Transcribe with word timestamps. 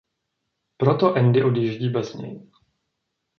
Proto 0.77 1.15
Andy 1.15 1.43
odjíždí 1.43 1.89
bez 1.89 2.13
něj. 2.13 2.49